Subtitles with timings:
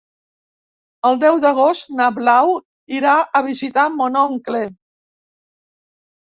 [1.09, 2.49] El deu d'agost na Blau
[3.01, 3.11] irà
[3.41, 4.63] a visitar mon oncle.